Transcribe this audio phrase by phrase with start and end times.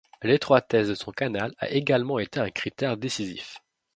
[0.23, 3.61] L'étroitesse de son canal a également été un critère décisif.